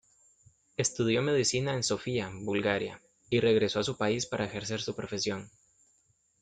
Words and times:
Estudió 0.77 1.21
medicina 1.21 1.75
en 1.75 1.83
Sofía, 1.83 2.31
Bulgaria, 2.33 3.03
y 3.29 3.39
regresó 3.39 3.81
a 3.81 3.83
su 3.83 3.97
país 3.99 4.25
para 4.25 4.45
ejercer 4.45 4.81
su 4.81 4.95
profesión. 4.95 5.51